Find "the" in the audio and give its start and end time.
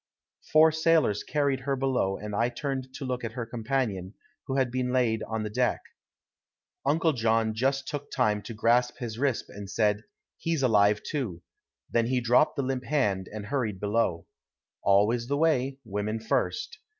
5.43-5.49, 12.55-12.63, 15.27-15.37